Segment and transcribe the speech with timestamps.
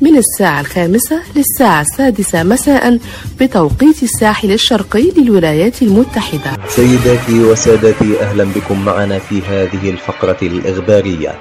[0.00, 2.98] من الساعة الخامسة للساعة السادسة مساء
[3.40, 6.68] بتوقيت الساحل الشرقي للولايات المتحدة.
[6.68, 11.34] سيداتي وسادتي أهلا بكم معنا في هذه الفقرة الإخبارية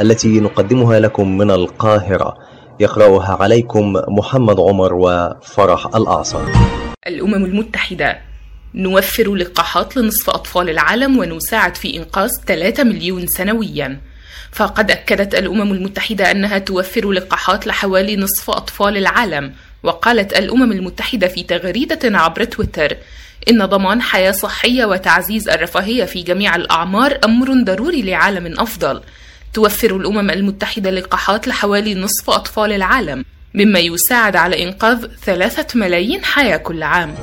[0.00, 2.38] التي نقدمها لكم من القاهرة.
[2.80, 6.40] يقرأها عليكم محمد عمر وفرح الأعصر.
[7.06, 8.18] الأمم المتحدة
[8.74, 14.00] نوفر لقاحات لنصف أطفال العالم ونساعد في إنقاذ 3 مليون سنوياً.
[14.52, 21.42] فقد أكدت الأمم المتحدة أنها توفر لقاحات لحوالي نصف أطفال العالم وقالت الأمم المتحدة في
[21.42, 22.96] تغريدة عبر تويتر
[23.50, 29.02] إن ضمان حياة صحية وتعزيز الرفاهية في جميع الأعمار أمر ضروري لعالم أفضل.
[29.54, 36.56] توفر الأمم المتحدة لقاحات لحوالي نصف أطفال العالم مما يساعد على إنقاذ ثلاثة ملايين حياة
[36.56, 37.14] كل عام.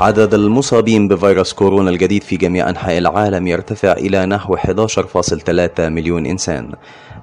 [0.00, 6.72] عدد المصابين بفيروس كورونا الجديد في جميع أنحاء العالم يرتفع إلى نحو 11.3 مليون إنسان.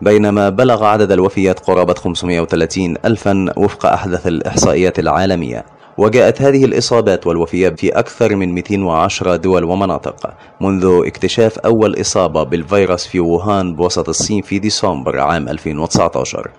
[0.01, 5.65] بينما بلغ عدد الوفيات قرابة 530 ألفا وفق أحدث الإحصائيات العالمية.
[5.97, 10.33] وجاءت هذه الإصابات والوفيات في أكثر من 210 دول ومناطق.
[10.61, 16.49] منذ اكتشاف أول إصابة بالفيروس في ووهان بوسط الصين في ديسمبر عام 2019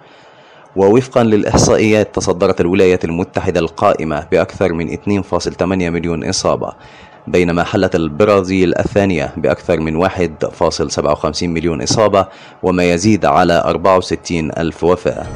[0.79, 6.73] ووفقا للإحصائيات تصدرت الولايات المتحدة القائمة بأكثر من 2.8 مليون إصابة
[7.27, 12.27] بينما حلت البرازيل الثانية بأكثر من 1.57 مليون إصابة
[12.63, 15.27] وما يزيد على 64 ألف وفاة.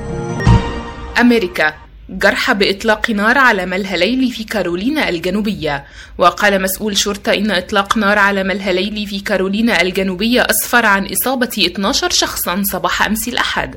[1.20, 1.91] أمريكا.
[2.18, 5.84] جرح بإطلاق نار على ملهى ليلي في كارولينا الجنوبية.
[6.18, 11.50] وقال مسؤول شرطة إن إطلاق نار على ملهى ليلي في كارولينا الجنوبية أسفر عن إصابة
[11.58, 13.76] 12 شخصا صباح أمس الأحد.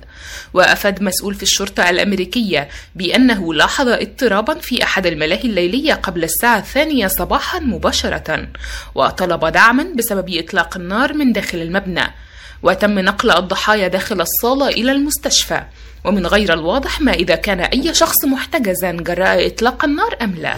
[0.53, 7.07] وأفاد مسؤول في الشرطة الأمريكية بأنه لاحظ اضطرابا في أحد الملاهي الليلية قبل الساعة الثانية
[7.07, 8.47] صباحا مباشرة.
[8.95, 12.13] وطلب دعما بسبب إطلاق النار من داخل المبنى.
[12.65, 15.61] وتم نقل الضحايا داخل الصالة إلى المستشفى.
[16.05, 20.55] ومن غير الواضح ما إذا كان أي شخص محتجزا جراء إطلاق النار أم لا.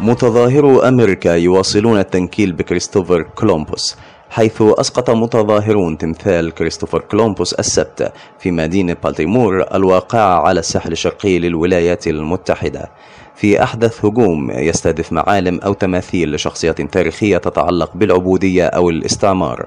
[0.00, 3.96] متظاهرو أمريكا يواصلون التنكيل بكريستوفر كولومبوس
[4.30, 12.06] حيث أسقط متظاهرون تمثال كريستوفر كولومبوس السبت في مدينة بالتيمور الواقعة على الساحل الشرقي للولايات
[12.06, 12.90] المتحدة.
[13.36, 19.66] في أحدث هجوم يستهدف معالم أو تماثيل لشخصيات تاريخية تتعلق بالعبودية أو الاستعمار.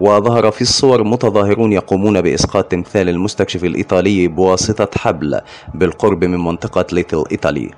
[0.00, 5.40] وظهر في الصور متظاهرون يقومون بإسقاط تمثال المستكشف الإيطالي بواسطة حبل
[5.74, 7.70] بالقرب من منطقة ليتل إيطالي.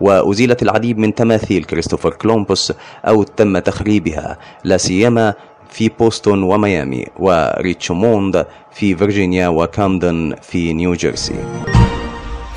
[0.00, 2.72] وأزيلت العديد من تماثيل كريستوفر كولومبوس
[3.04, 5.34] أو تم تخريبها لا سيما
[5.70, 11.34] في بوستون وميامي وريتشموند في فرجينيا وكامدن في نيوجيرسي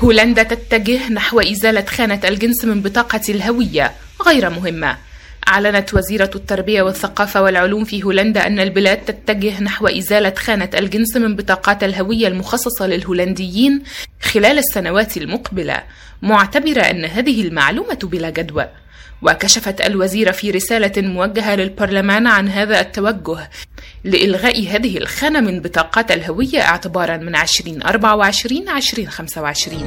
[0.02, 3.92] هولندا تتجه نحو إزالة خانة الجنس من بطاقة الهوية
[4.26, 5.09] غير مهمة.
[5.50, 11.36] أعلنت وزيرة التربية والثقافة والعلوم في هولندا أن البلاد تتجه نحو إزالة خانة الجنس من
[11.36, 13.82] بطاقات الهوية المخصصة للهولنديين
[14.22, 15.82] خلال السنوات المقبلة
[16.22, 18.66] معتبرة أن هذه المعلومة بلا جدوى.
[19.22, 23.50] وكشفت الوزيرة في رسالة موجهة للبرلمان عن هذا التوجه
[24.04, 29.82] لإلغاء هذه الخانة من بطاقات الهوية اعتبارا من 2024 2025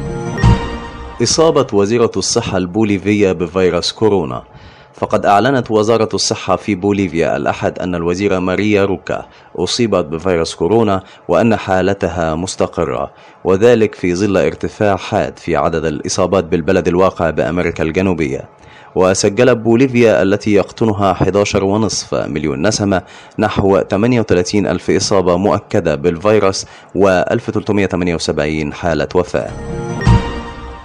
[1.23, 4.43] إصابة وزيرة الصحة البوليفية بفيروس كورونا
[4.93, 9.25] فقد أعلنت وزارة الصحة في بوليفيا الأحد أن الوزيرة ماريا روكا
[9.55, 13.11] أصيبت بفيروس كورونا وأن حالتها مستقرة
[13.43, 18.49] وذلك في ظل ارتفاع حاد في عدد الإصابات بالبلد الواقع بأمريكا الجنوبية.
[18.95, 23.01] وسجلت بوليفيا التي يقطنها 11.5 مليون نسمة
[23.39, 26.65] نحو 38 ألف إصابة مؤكدة بالفيروس
[26.95, 29.82] و 1378 حالة وفاة.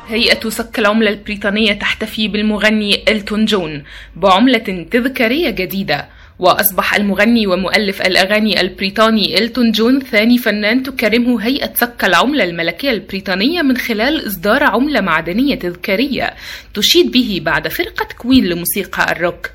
[0.09, 3.83] هيئة صك العملة البريطانية تحتفي بالمغني إلتون جون
[4.17, 6.09] بعملة تذكارية جديدة.
[6.39, 13.63] وأصبح المغني ومؤلف الأغاني البريطاني إلتون جون ثاني فنان تكرمه هيئة صك العملة الملكية البريطانية
[13.63, 16.35] من خلال إصدار عملة معدنية تذكارية
[16.75, 19.51] تشيد به بعد فرقة كوين لموسيقى الروك.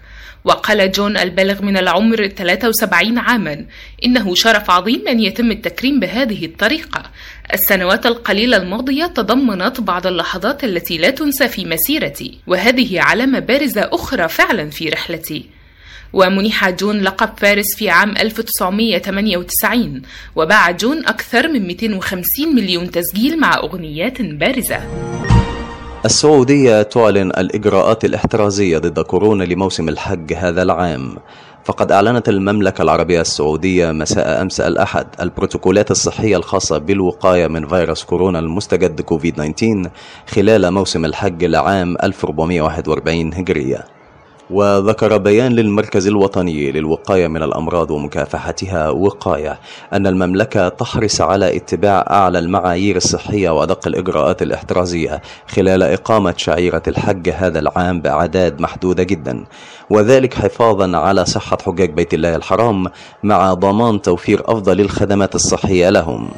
[0.45, 3.65] وقال جون البالغ من العمر 73 عاما
[4.06, 7.03] إنه شرف عظيم أن يتم التكريم بهذه الطريقة.
[7.51, 14.28] السنوات القليلة الماضية تضمنت بعض اللحظات التي لا تنسى في مسيرتي وهذه علامة بارزة أخرى
[14.28, 15.45] فعلا في رحلتي.
[16.13, 20.01] ومنح جون لقب فارس في عام 1998
[20.36, 24.80] وباع جون أكثر من 250 مليون تسجيل مع أغنيات بارزة.
[26.06, 31.18] السعودية تعلن الإجراءات الاحترازية ضد كورونا لموسم الحج هذا العام.
[31.63, 38.39] فقد أعلنت المملكة العربية السعودية مساء أمس الأحد البروتوكولات الصحية الخاصة بالوقاية من فيروس كورونا
[38.39, 39.89] المستجد كوفيد 19
[40.27, 43.86] خلال موسم الحج لعام 1441 هجرية.
[44.50, 49.60] وذكر بيان للمركز الوطني للوقاية من الأمراض ومكافحتها وقاية
[49.94, 57.30] أن المملكة تحرص على اتباع أعلى المعايير الصحية وأدق الإجراءات الاحترازية خلال إقامة شعيرة الحج
[57.30, 59.45] هذا العام بأعداد محدودة جدا.
[59.90, 62.86] وذلك حفاظا على صحة حجاج بيت الله الحرام
[63.24, 66.31] مع ضمان توفير أفضل الخدمات الصحية لهم.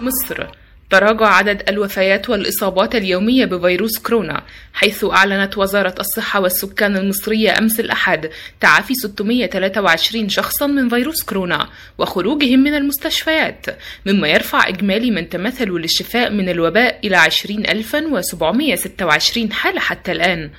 [0.00, 0.46] مصر
[0.90, 4.42] تراجع عدد الوفيات والإصابات اليومية بفيروس كورونا
[4.72, 8.30] حيث أعلنت وزارة الصحة والسكان المصرية أمس الأحد
[8.60, 11.68] تعافي 623 شخصا من فيروس كورونا
[11.98, 13.66] وخروجهم من المستشفيات
[14.06, 20.50] مما يرفع إجمالي من تمثلوا للشفاء من الوباء إلى 20726 حالة حتى الآن.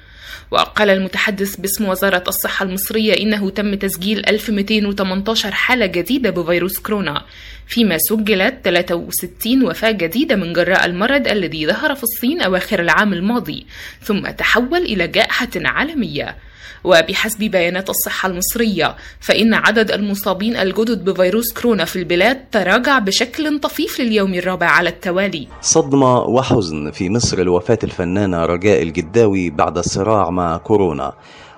[0.51, 7.25] وقال المتحدث باسم وزارة الصحة المصرية إنه تم تسجيل 1218 حالة جديدة بفيروس كورونا
[7.67, 13.65] فيما سجلت 63 وفاة جديدة من جراء المرض الذي ظهر في الصين أواخر العام الماضي
[14.01, 16.35] ثم تحول إلى جائحة عالمية.
[16.83, 23.99] وبحسب بيانات الصحة المصرية فإن عدد المصابين الجدد بفيروس كورونا في البلاد تراجع بشكل طفيف
[23.99, 25.47] لليوم الرابع على التوالي.
[25.61, 31.13] صدمة وحزن في مصر لوفاة الفنانة رجاء الجداوي بعد الصراع مع كورونا.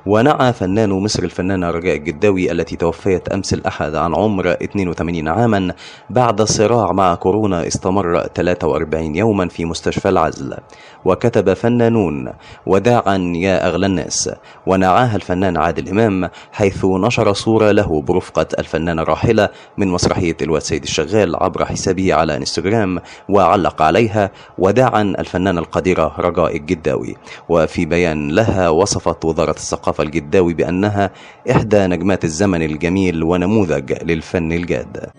[0.05, 5.73] ونعى فنان مصر الفنانة رجاء الجداوي التي توفيت أمس الأحد عن عمر 82 عاما
[6.09, 10.57] بعد صراع مع كورونا استمر 43 يوما في مستشفى العزل.
[11.05, 12.33] وكتب فنانون
[12.65, 14.29] وداعا يا أغلى الناس.
[14.65, 20.83] ونعاها الفنان عادل إمام حيث نشر صورة له برفقة الفنانة الراحلة من مسرحية الواد سيد
[20.83, 22.99] الشغال عبر حسابه على إنستغرام
[23.29, 27.15] وعلق عليها وداعا الفنانة القديرة رجاء الجداوي.
[27.49, 31.11] وفي بيان لها وصفت وزارة الثقافة الجداوي بأنها
[31.51, 35.11] إحدى نجمات الزمن الجميل ونموذج للفن الجاد.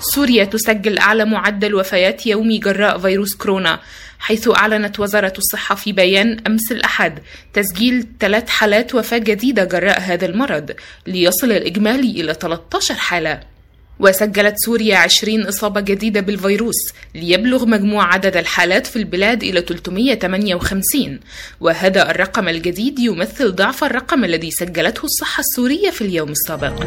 [0.00, 3.80] سوريا تسجل أعلى معدل وفيات يومي جراء فيروس كورونا
[4.18, 7.18] حيث أعلنت وزارة الصحة في بيان أمس الأحد
[7.52, 10.70] تسجيل ثلاث حالات وفاة جديدة جراء هذا المرض
[11.06, 13.40] ليصل الإجمالي إلى 13 حالة.
[14.00, 21.20] وسجلت سوريا 20 إصابة جديدة بالفيروس ليبلغ مجموع عدد الحالات في البلاد إلى 358
[21.60, 26.82] وهذا الرقم الجديد يمثل ضعف الرقم الذي سجلته الصحة السورية في اليوم السابق.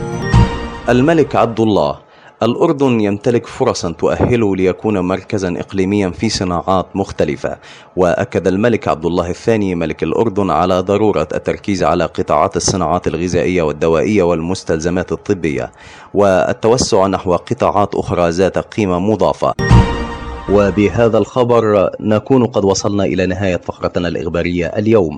[0.90, 2.11] الملك عبد الله
[2.44, 7.58] الأردن يمتلك فرصا تؤهله ليكون مركزا إقليميا في صناعات مختلفة
[7.96, 14.24] وأكد الملك عبد الله الثاني ملك الأردن على ضرورة التركيز على قطاعات الصناعات الغذائية والدوائية
[14.24, 15.72] والمستلزمات الطبية
[16.14, 19.54] والتوسع نحو قطاعات أخرى ذات قيمة مضافة.
[20.50, 25.18] وبهذا الخبر نكون قد وصلنا إلى نهاية فقرتنا الإخبارية اليوم.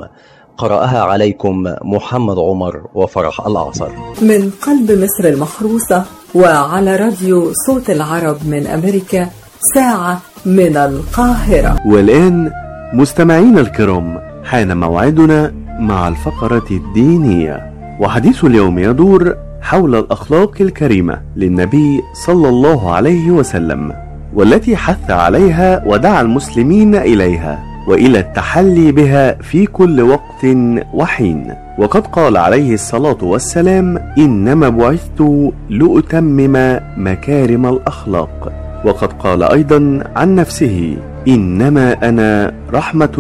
[0.58, 3.90] قرأها عليكم محمد عمر وفرح الأعصر.
[4.22, 9.30] من قلب مصر المحروسة وعلى راديو صوت العرب من أمريكا
[9.76, 11.78] ساعة من القاهرة.
[11.86, 12.52] والآن
[12.94, 17.74] مستمعينا الكرام حان موعدنا مع الفقرة الدينية.
[18.00, 23.94] وحديث اليوم يدور حول الأخلاق الكريمة للنبي صلى الله عليه وسلم
[24.34, 27.73] والتي حث عليها ودعا المسلمين إليها.
[27.88, 30.46] وإلى التحلي بها في كل وقت
[30.94, 31.54] وحين.
[31.80, 38.54] وقد قال عليه الصلاة والسلام إنما بعثت لأتمم مكارم الأخلاق.
[38.86, 40.98] وقد قال أيضا عن نفسه
[41.28, 43.20] إنما أنا رحمة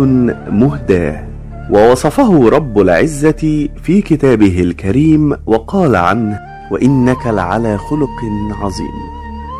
[0.52, 1.24] مهداة.
[1.72, 6.40] ووصفه رب العزة في كتابه الكريم وقال عنه
[6.72, 8.20] وإنك لعلى خلق
[8.62, 9.14] عظيم.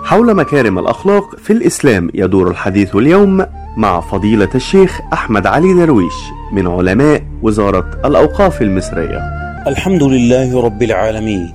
[0.04, 3.46] حول مكارم الأخلاق في الإسلام يدور الحديث اليوم
[3.78, 6.14] مع فضيلة الشيخ أحمد علي درويش
[6.52, 9.20] من علماء وزارة الأوقاف المصرية.
[9.68, 11.54] الحمد لله رب العالمين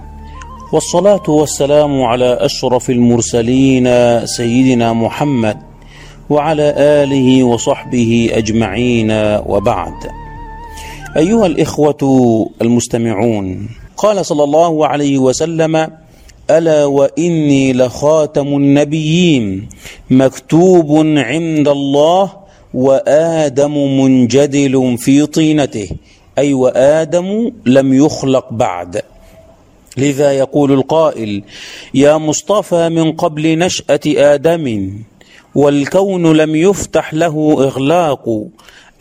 [0.72, 3.88] والصلاة والسلام على أشرف المرسلين
[4.26, 5.58] سيدنا محمد
[6.30, 9.10] وعلى آله وصحبه أجمعين
[9.46, 9.94] وبعد.
[11.16, 15.88] أيها الإخوة المستمعون قال صلى الله عليه وسلم
[16.50, 19.68] ألا وإني لخاتم النبيين
[20.10, 22.32] مكتوب عند الله
[22.74, 25.90] وآدم منجدل في طينته.
[26.38, 29.02] أي وآدم لم يخلق بعد.
[29.96, 31.42] لذا يقول القائل
[31.94, 34.92] يا مصطفى من قبل نشأة آدم
[35.54, 38.46] والكون لم يفتح له إغلاق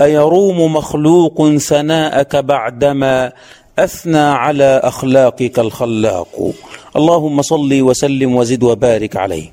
[0.01, 3.32] أيروم مخلوق ثناءك بعدما
[3.79, 6.51] أثنى على أخلاقك الخلاق.
[6.96, 9.51] اللهم صل وسلم وزد وبارك عليه.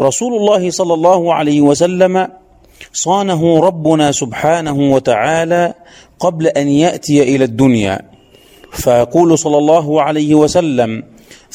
[0.00, 2.28] رسول الله صلى الله عليه وسلم
[2.92, 5.74] صانه ربنا سبحانه وتعالى
[6.20, 8.00] قبل أن يأتي إلى الدنيا.
[8.72, 11.02] فيقول صلى الله عليه وسلم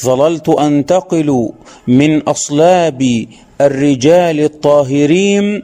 [0.02, 1.50] ظللت أنتقل
[1.88, 3.26] من أصلاب
[3.60, 5.62] الرجال الطاهرين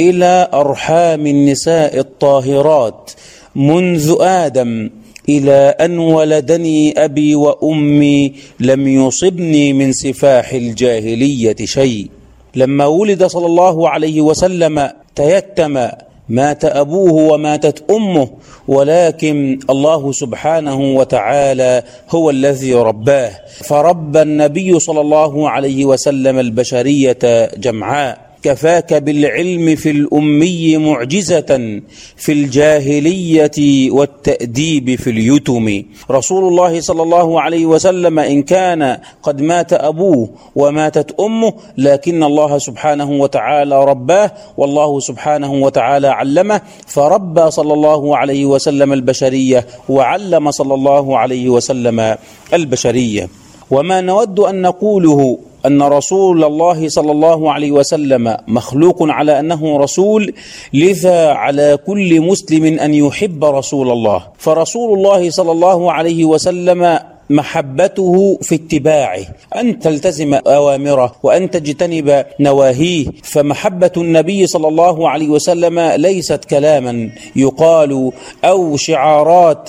[0.00, 3.10] إلى أرحام النساء الطاهرات
[3.56, 4.90] منذ آدم
[5.28, 12.10] إلى أن ولدني أبي وأمي لم يصبني من سفاح الجاهلية شيء.
[12.54, 15.88] لما ولد صلى الله عليه وسلم تيتم
[16.28, 18.28] مات أبوه وماتت أمه
[18.68, 23.32] ولكن الله سبحانه وتعالى هو الذي رباه.
[23.64, 28.31] فربى النبي صلى الله عليه وسلم البشرية جمعاء.
[28.42, 31.80] كفاك بالعلم في الأمي معجزة
[32.16, 35.82] في الجاهلية والتأديب في اليتم.
[36.10, 42.58] رسول الله صلى الله عليه وسلم إن كان قد مات أبوه وماتت أمه لكن الله
[42.58, 50.74] سبحانه وتعالى رباه والله سبحانه وتعالى علمه فربى صلى الله عليه وسلم البشرية وعلم صلى
[50.74, 52.16] الله عليه وسلم
[52.54, 53.28] البشرية.
[53.70, 60.34] وما نود أن نقوله أن رسول الله صلى الله عليه وسلم مخلوق على أنه رسول
[60.74, 64.22] لذا على كل مسلم أن يحب رسول الله.
[64.38, 66.98] فرسول الله صلى الله عليه وسلم
[67.30, 69.24] محبته في اتباعه.
[69.56, 73.06] أن تلتزم أوامره وأن تجتنب نواهيه.
[73.22, 77.10] فمحبة النبي صلى الله عليه وسلم ليست كلاما.
[77.36, 78.12] يقال
[78.44, 79.68] أو شعارات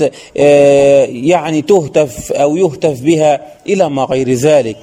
[1.25, 4.77] يعني تهتف أو يهتف بها إلى ما غير ذلك.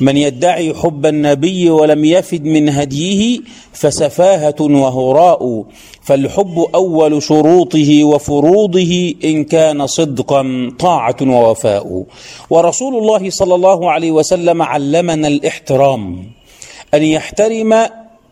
[0.00, 3.40] من يدعي حب النبي ولم يفد من هديه
[3.72, 5.64] فسفاهة وهراء.
[6.02, 12.04] فالحب أول شروطه وفروضه إن كان صدقا طاعة ووفاء.
[12.50, 16.30] ورسول الله صلى الله عليه وسلم علمنا الاحترام
[16.94, 17.86] أن يحترم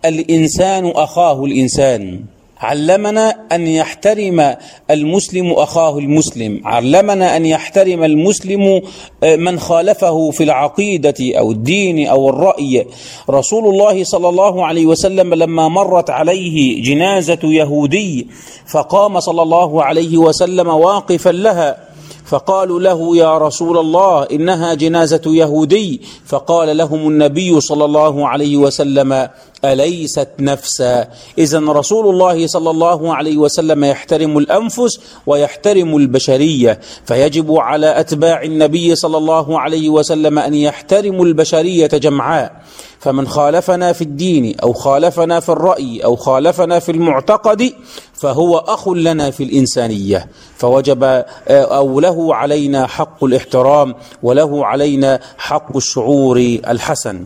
[0.05, 2.25] الإنسان أخاه الإنسان.
[2.62, 4.57] علمنا أن يحترم
[4.91, 6.61] المسلم أخاه المسلم.
[6.65, 8.83] علمنا أن يحترم المسلم
[9.23, 12.87] من خالفه في العقيدة أو الدين أو الرأي.
[13.31, 18.27] رسول الله صلى الله عليه وسلم لما مرت عليه جنازة يهودي
[18.67, 21.91] فقام صلى الله عليه وسلم واقفا لها.
[22.25, 26.00] فقالوا له يا رسول الله إنها جنازة يهودي.
[26.26, 29.29] فقال لهم النبي صلى الله عليه وسلم
[29.64, 38.00] أليست نفسا؟ إذا رسول الله صلى الله عليه وسلم يحترم الأنفس ويحترم البشرية فيجب على
[38.00, 42.62] أتباع النبي صلى الله عليه وسلم أن يحترموا البشرية جمعاء.
[42.99, 47.73] فمن خالفنا في الدين أو خالفنا في الرأي أو خالفنا في المعتقد
[48.14, 50.28] فهو أخ لنا في الإنسانية.
[50.57, 56.37] فوجب أو له علينا حق الاحترام وله علينا حق الشعور
[56.69, 57.25] الحسن.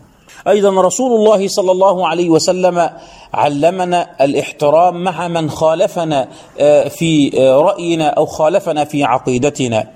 [0.49, 2.91] أيضا رسول الله صلى الله عليه وسلم
[3.37, 6.29] علمنا الاحترام مع من خالفنا
[6.89, 9.87] في رأينا أو خالفنا في عقيدتنا.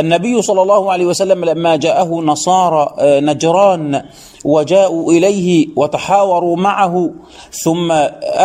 [0.00, 4.02] النبي صلى الله عليه وسلم لما جاءه نصارى نجران
[4.44, 7.10] وجاءوا إليه وتحاوروا معه
[7.64, 7.92] ثم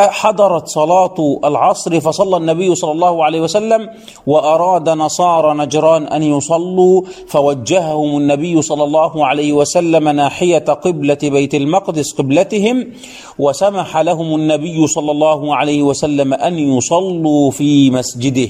[0.10, 3.90] حضرت صلاة العصر فصلى النبي صلى الله عليه وسلم
[4.28, 12.14] وأراد نصارى نجران أن يصلوا فوجههم النبي صلى الله عليه وسلم ناحية قبلة بيت المقدس
[12.14, 12.88] قبلتهم
[13.40, 18.50] وسمح لهم النبي صلى الله عليه وسلم أن يصلوا في مسجده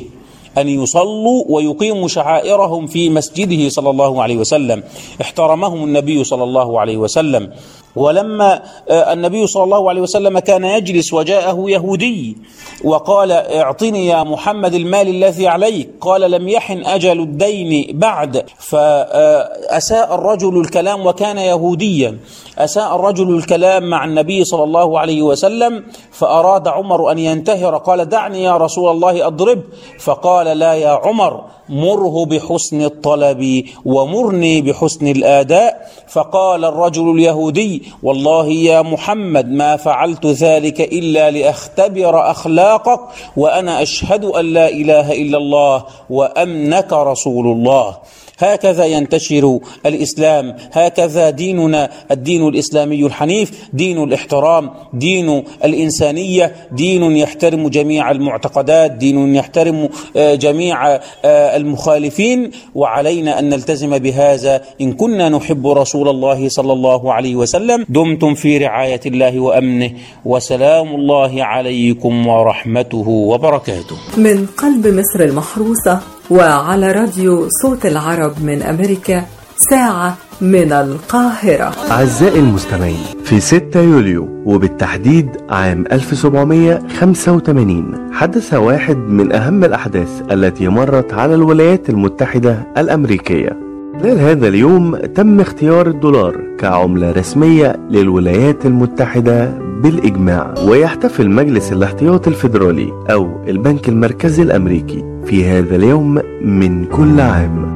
[0.57, 4.83] أن يصلوا ويقيموا شعائرهم في مسجده صلى الله عليه وسلم.
[5.21, 7.51] احترمهم النبي صلى الله عليه وسلم.
[7.95, 12.37] ولما النبي صلى الله عليه وسلم كان يجلس وجاءه يهودي
[12.83, 18.43] وقال اعطني يا محمد المال الذي عليك قال لم يحن أجل الدين بعد.
[18.57, 22.17] فأساء الرجل الكلام وكان يهوديا.
[22.57, 28.43] أساء الرجل الكلام مع النبي صلى الله عليه وسلم فأراد عمر أن ينتهر قال دعني
[28.43, 29.61] يا رسول الله أضرب.
[29.99, 35.91] فقال لا يا عمر مره بحسن الطلب ومرني بحسن الآداء.
[36.07, 42.99] فقال الرجل اليهودي والله يا محمد ما فعلت ذلك إلا لأختبر أخلاقك
[43.37, 47.97] وأنا أشهد أن لا إله إلا الله وأنك رسول الله.
[48.39, 58.11] هكذا ينتشر الإسلام هكذا ديننا الدين الإسلامي الحنيف دين الإحترام دين الإنسانية دين يحترم جميع
[58.11, 64.61] المعتقدات دين يحترم آه، جميع آه، المخالفين وعلينا أن نلتزم بهذا.
[64.81, 69.91] إن كنا نحب رسول الله صلى الله عليه وسلم دمتم في رعاية الله وأمنه.
[70.25, 73.95] وسلام الله عليكم ورحمته وبركاته.
[74.17, 79.23] من قلب مصر المحروسة وعلى راديو صوت العرب من أمريكا
[79.57, 81.73] ساعة من القاهرة.
[81.91, 91.13] أعزائي المستمعين في 6 يوليو وبالتحديد عام 1785 حدث واحد من أهم الأحداث التي مرت
[91.13, 93.57] على الولايات المتحدة الأمريكية.
[94.01, 102.93] خلال هذا اليوم تم اختيار الدولار كعملة رسمية للولايات المتحدة بالإجماع ويحتفل مجلس الاحتياط الفيدرالي
[103.11, 107.75] أو البنك المركزي الأمريكي في هذا اليوم من كل عام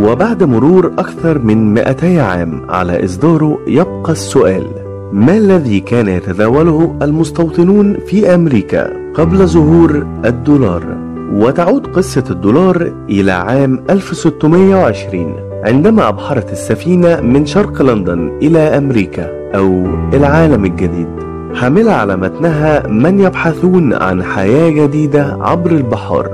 [0.00, 4.66] وبعد مرور أكثر من 200 عام على إصداره يبقى السؤال
[5.12, 10.96] ما الذي كان يتداوله المستوطنون في أمريكا قبل ظهور الدولار؟
[11.32, 19.86] وتعود قصة الدولار إلى عام 1620 عندما أبحرت السفينة من شرق لندن إلى أمريكا أو
[20.14, 21.08] العالم الجديد
[21.54, 26.30] حاملة على متنها من يبحثون عن حياة جديدة عبر البحار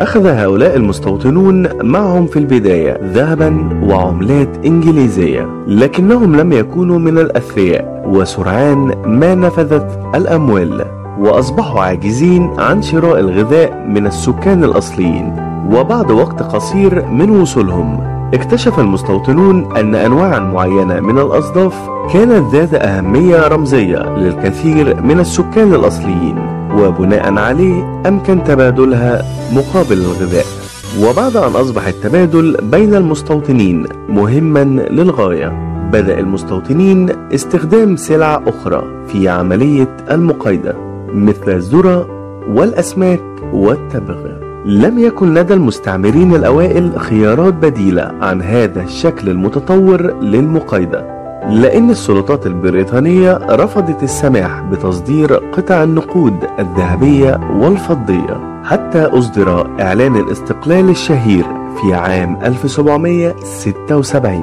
[0.00, 8.94] أخذ هؤلاء المستوطنون معهم في البداية ذهبا وعملات إنجليزية لكنهم لم يكونوا من الأثرياء وسرعان
[9.06, 10.84] ما نفذت الأموال
[11.20, 15.36] وأصبحوا عاجزين عن شراء الغذاء من السكان الأصليين
[15.72, 18.21] وبعد وقت قصير من وصولهم.
[18.34, 21.74] اكتشف المستوطنون أن أنواعا معينة من الأصداف
[22.12, 26.38] كانت ذات أهمية رمزية للكثير من السكان الأصليين
[26.78, 29.22] وبناء عليه أمكن تبادلها
[29.52, 30.44] مقابل الغذاء.
[31.00, 35.48] وبعد أن أصبح التبادل بين المستوطنين مهما للغاية
[35.92, 40.72] بدأ المستوطنين استخدام سلع أخرى في عملية المقايضة
[41.14, 42.06] مثل الذرة
[42.48, 43.22] والأسماك
[43.52, 44.41] والتبغ.
[44.64, 51.02] لم يكن لدى المستعمرين الأوائل خيارات بديلة عن هذا الشكل المتطور للمقايضة.
[51.48, 58.62] لأن السلطات البريطانية رفضت السماح بتصدير قطع النقود الذهبية والفضية.
[58.64, 61.44] حتى أصدر إعلان الاستقلال الشهير
[61.80, 64.42] في عام 1776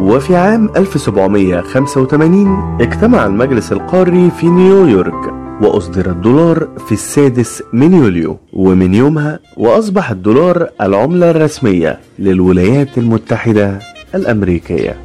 [0.00, 8.94] وفي عام 1785 اجتمع المجلس القاري في نيويورك وأصدر الدولار في السادس من يوليو ومن
[8.94, 13.78] يومها وأصبح الدولار العملة الرسمية للولايات المتحدة
[14.14, 14.96] الأمريكية.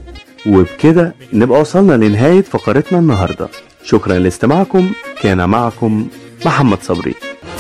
[0.48, 3.48] وبكده نبقى وصلنا لنهاية فقرتنا النهاردة.
[3.84, 4.92] شكرا لاستماعكم.
[5.22, 6.08] كان معكم
[6.46, 7.14] محمد صبري.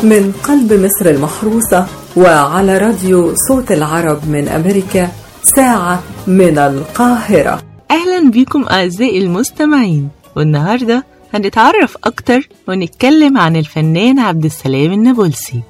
[0.04, 5.10] من قلب مصر المحروسة وعلى راديو صوت العرب من أمريكا
[5.43, 7.62] ساعة من القاهرة.
[7.91, 10.10] أهلا بكم أعزائي المستمعين.
[10.36, 15.62] والنهاردة هنتعرف أكتر ونتكلم عن الفنان عبد السلام النابلسي.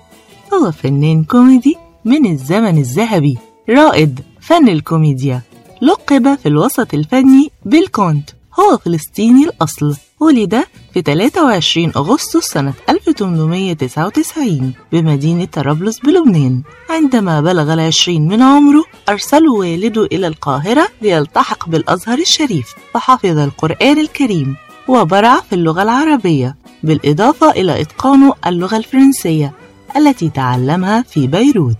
[0.53, 3.37] هو فنان كوميدي من الزمن الذهبي
[3.69, 5.41] رائد فن الكوميديا.
[5.81, 8.29] لقب في الوسط الفني بالكونت.
[8.59, 9.95] هو فلسطيني الأصل.
[10.19, 16.61] ولد في 23 أغسطس سنة 1899 بمدينة طرابلس بلبنان.
[16.89, 24.55] عندما بلغ العشرين من عمره أرسله والده إلى القاهرة ليلتحق بالأزهر الشريف فحفظ القرآن الكريم.
[24.87, 29.53] وبرع في اللغة العربية بالإضافة إلى إتقانه اللغة الفرنسية
[29.97, 31.77] التي تعلمها في بيروت.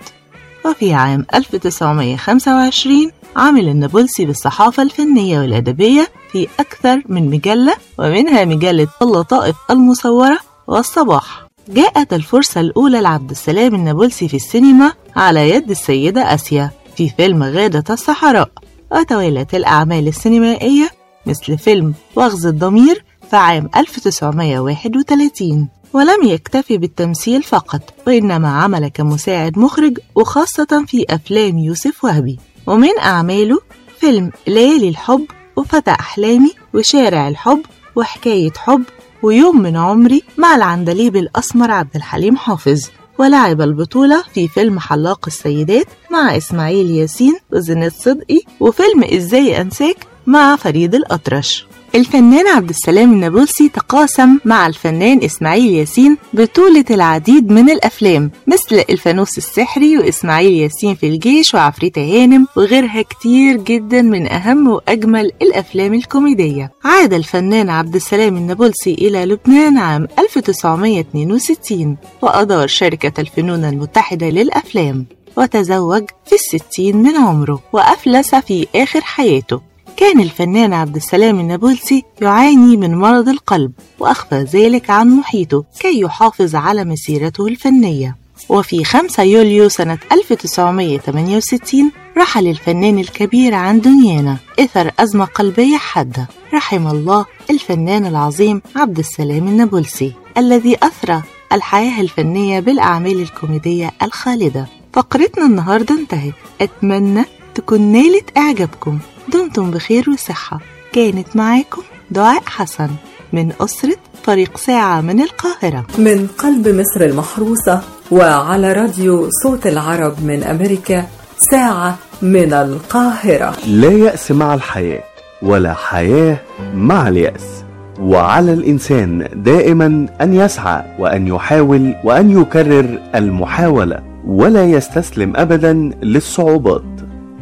[0.66, 9.56] وفي عام 1925 عمل النابلسي بالصحافة الفنية والأدبية في أكثر من مجلة ومنها مجلة اللطائف
[9.72, 11.48] المصورة والصباح.
[11.70, 17.94] جاءت الفرصة الأولى لعبد السلام النابلسي في السينما على يد السيدة آسيا في فيلم غادة
[17.94, 18.50] الصحراء.
[18.92, 20.90] وتوالت الأعمال السينمائية
[21.26, 29.98] مثل فيلم وغز الضمير في عام 1931 ولم يكتفي بالتمثيل فقط وإنما عمل كمساعد مخرج
[30.16, 32.40] وخاصة في أفلام يوسف وهبي.
[32.68, 33.60] ومن أعماله
[34.00, 37.62] فيلم ليالي الحب وفتى أحلامي وشارع الحب
[37.96, 38.84] وحكاية حب
[39.24, 42.82] ويوم من عمري مع العندليب الأسمر عبد الحليم حافظ.
[43.20, 50.56] ولعب البطولة في فيلم حلاق السيدات مع إسماعيل ياسين وزينات صدقي وفيلم إزاي أنساك مع
[50.56, 51.66] فريد الأطرش.
[51.96, 59.38] الفنان عبد السلام النابلسي تقاسم مع الفنان إسماعيل ياسين بطولة العديد من الأفلام مثل الفانوس
[59.38, 66.72] السحري وإسماعيل ياسين في الجيش وعفريتة هانم وغيرها كتير جدا من أهم وأجمل الأفلام الكوميدية.
[66.84, 75.06] عاد الفنان عبد السلام النابلسي إلى لبنان عام 1962 وأدار شركة الفنون المتحدة للأفلام
[75.38, 79.71] وتزوج في الستين من عمره وأفلس في آخر حياته.
[80.02, 86.56] كان الفنان عبد السلام النابلسي يعاني من مرض القلب وأخفى ذلك عن محيطه كي يحافظ
[86.56, 88.16] على مسيرته الفنية.
[88.50, 96.28] وفي 5 يوليو سنة 1968 رحل الفنان الكبير عن دنيانا إثر أزمة قلبية حادة.
[96.54, 101.22] رحم الله الفنان العظيم عبد السلام النابلسي الذي أثرى
[101.54, 104.68] الحياة الفنية بالأعمال الكوميدية الخالدة.
[104.94, 106.34] فقرتنا النهاردة انتهت.
[106.62, 109.00] أتمنى تكون نالت إعجابكم.
[109.34, 110.60] دمتم بخير وصحة.
[110.94, 111.82] كانت معاكم
[112.12, 112.90] دعاء حسن
[113.34, 115.86] من أسرة فريق ساعة من القاهرة.
[115.98, 117.82] من قلب مصر المحروسة
[118.12, 121.06] وعلى راديو صوت العرب من أمريكا
[121.38, 123.56] ساعة من القاهرة.
[123.68, 125.04] لا يأس مع الحياة
[125.42, 126.38] ولا حياة
[126.74, 127.64] مع اليأس.
[128.00, 136.84] وعلى الإنسان دائما أن يسعى وأن يحاول وأن يكرر المحاولة ولا يستسلم أبدا للصعوبات.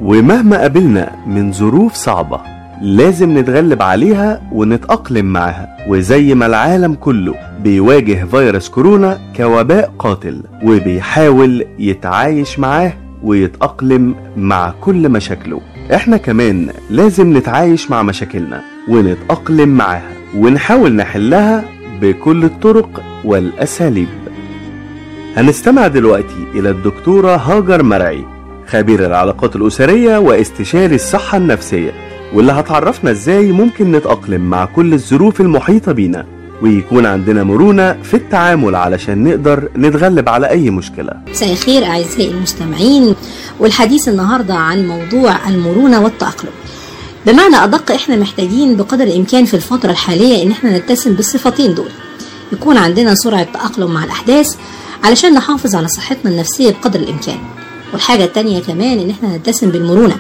[0.02, 2.42] ومهما قابلنا من ظروف صعبة
[2.82, 11.66] لازم نتغلب عليها ونتأقلم معاها وزي ما العالم كله بيواجه فيروس كورونا كوباء قاتل وبيحاول
[11.80, 15.62] يتعايش معاه ويتأقلم مع كل مشاكله.
[15.96, 21.64] إحنا كمان لازم نتعايش مع مشاكلنا ونتأقلم معاها ونحاول نحلها
[22.02, 24.08] بكل الطرق والأساليب.
[25.38, 28.26] هنستمع دلوقتي إلى الدكتورة هاجر مرعي.
[28.72, 31.92] خبير العلاقات الأسرية واستشاري الصحة النفسية
[32.34, 36.26] واللي هتعرفنا إزاي ممكن نتأقلم مع كل الظروف المحيطة بينا
[36.62, 41.12] ويكون عندنا مرونة في التعامل علشان نقدر نتغلب على أي مشكلة.
[41.32, 43.16] مساء الخير أعزائي المستمعين
[43.60, 46.52] والحديث النهاردة عن موضوع المرونة والتأقلم.
[47.26, 51.90] بمعنى أدق إحنا محتاجين بقدر الإمكان في الفترة الحالية إن إحنا نتسم بالصفتين دول.
[52.54, 54.56] يكون عندنا سرعة تأقلم مع الأحداث
[55.04, 57.38] علشان نحافظ على صحتنا النفسية بقدر الإمكان.
[57.94, 60.18] والحاجة التانية كمان إن إحنا نتسم بالمرونة.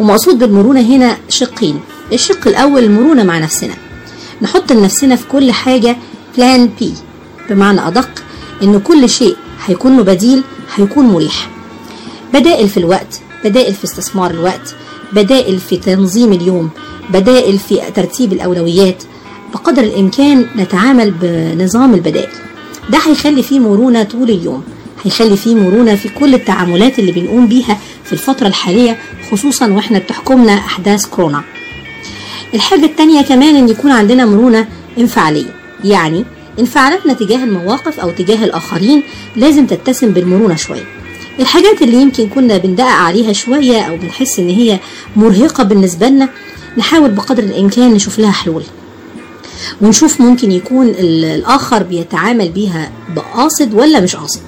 [0.00, 1.80] ومقصود بالمرونة هنا شقين.
[2.12, 3.74] الشق الأول المرونة مع نفسنا.
[4.42, 5.96] نحط لنفسنا في كل حاجة
[6.36, 6.92] بلان بي
[7.50, 8.08] بمعنى أدق
[8.62, 10.42] إن كل شيء هيكون له بديل
[10.76, 11.50] هيكون مريح.
[12.34, 14.74] بدائل في الوقت بدائل في استثمار الوقت
[15.12, 16.70] بدائل في تنظيم اليوم
[17.10, 19.02] بدائل في ترتيب الأولويات.
[19.54, 22.30] بقدر الإمكان نتعامل بنظام البدائل.
[22.90, 24.62] ده هيخلي فيه مرونة طول اليوم.
[25.04, 28.98] هيخلي فيه مرونة في كل التعاملات اللي بنقوم بيها في الفترة الحالية
[29.32, 31.42] خصوصا وإحنا بتحكمنا أحداث كورونا.
[32.54, 35.54] الحاجة التانية كمان إن يكون عندنا مرونة انفعالية.
[35.84, 36.24] يعني
[36.58, 39.02] انفعالاتنا تجاه المواقف أو تجاه الآخرين
[39.36, 40.84] لازم تتسم بالمرونة شوية.
[41.40, 44.78] الحاجات اللي يمكن كنا بندقق عليها شوية أو بنحس إن هي
[45.16, 46.28] مرهقة بالنسبة لنا
[46.78, 48.62] نحاول بقدر الإمكان نشوف لها حلول.
[49.80, 54.40] ونشوف ممكن يكون الآخر بيتعامل بيها بقاصد ولا مش قاصد.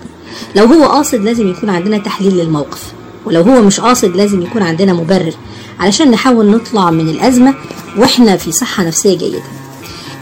[0.57, 2.83] لو هو قاصد لازم يكون عندنا تحليل للموقف
[3.27, 5.35] ولو هو مش قاصد لازم يكون عندنا مبرر
[5.81, 7.55] علشان نحاول نطلع من الأزمة
[7.97, 9.43] وإحنا في صحة نفسية جيدة.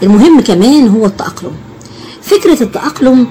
[0.03, 1.51] المهم كمان هو التأقلم.
[2.21, 3.27] فكرة التأقلم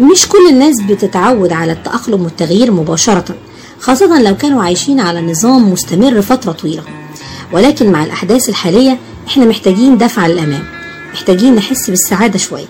[0.00, 3.24] مش كل الناس بتتعود على التأقلم والتغيير مباشرة
[3.80, 6.82] خاصة لو كانوا عايشين على نظام مستمر فترة طويلة.
[7.52, 10.64] ولكن مع الأحداث الحالية إحنا محتاجين دفع للأمام
[11.12, 12.66] محتاجين نحس بالسعادة شوية.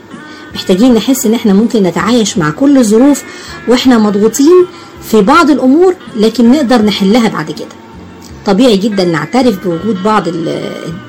[0.54, 3.22] محتاجين نحس إن إحنا ممكن نتعايش مع كل الظروف
[3.68, 4.66] وإحنا مضغوطين
[5.10, 7.68] في بعض الأمور لكن نقدر نحلها بعد كده.
[8.46, 10.28] طبيعي جدا نعترف بوجود بعض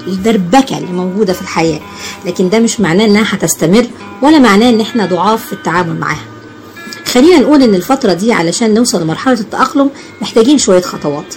[0.07, 1.79] الدربكة اللي موجودة في الحياة
[2.25, 3.85] لكن ده مش معناه إنها هتستمر
[4.21, 6.23] ولا معناه إن إحنا ضعاف في التعامل معاها.
[7.05, 9.89] خلينا نقول إن الفترة دي علشان نوصل لمرحلة التأقلم
[10.21, 11.35] محتاجين شوية خطوات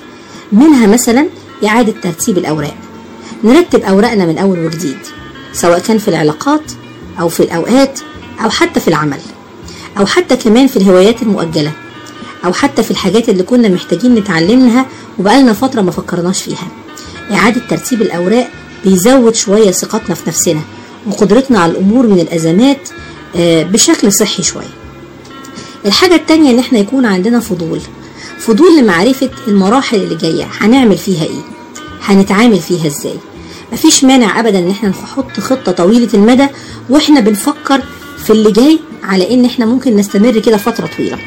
[0.53, 1.27] منها مثلا
[1.67, 2.75] إعادة ترتيب الأوراق.
[3.45, 4.99] نرتب أوراقنا من أول وجديد
[5.53, 6.73] سواء كان في العلاقات
[7.21, 8.01] أو في الأوقات
[8.45, 9.21] أو حتى في العمل
[9.99, 11.73] أو حتى كمان في الهوايات المؤجلة
[12.45, 14.87] أو حتى في الحاجات اللي كنا محتاجين نتعلمها
[15.19, 16.69] وبقالنا فترة ما فكرناش فيها.
[17.33, 18.51] إعادة ترتيب الأوراق
[18.85, 20.61] بيزود شوية ثقتنا في نفسنا
[21.07, 22.89] وقدرتنا على الأمور من الأزمات
[23.73, 24.75] بشكل صحي شوية.
[25.87, 27.81] الحاجة التانية إن إحنا يكون عندنا فضول
[28.39, 31.41] فضول لمعرفة المراحل اللي جاية هنعمل فيها إيه؟
[32.03, 33.17] هنتعامل فيها إزاي؟
[33.73, 36.47] مفيش مانع أبدا إن إحنا نحط خطة طويلة المدى
[36.91, 37.83] وإحنا بنفكر
[38.25, 41.19] في اللي جاي على إن إحنا ممكن نستمر كده فترة طويلة.